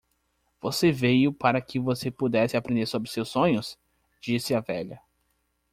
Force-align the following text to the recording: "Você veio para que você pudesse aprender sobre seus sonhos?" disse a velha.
"Você 0.59 0.91
veio 0.91 1.31
para 1.31 1.61
que 1.61 1.79
você 1.79 2.09
pudesse 2.09 2.57
aprender 2.57 2.87
sobre 2.87 3.07
seus 3.07 3.29
sonhos?" 3.29 3.77
disse 4.19 4.51
a 4.55 4.59
velha. 4.59 4.99